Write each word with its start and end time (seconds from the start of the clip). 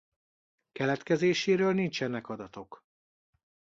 Keletkezéséről 0.71 1.73
nincsenek 1.73 2.27
adatok. 2.29 2.85